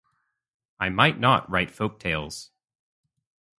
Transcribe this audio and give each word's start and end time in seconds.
I 0.79 0.89
might 0.89 1.19
not 1.19 1.47
write 1.47 1.69
folktales. 1.69 2.49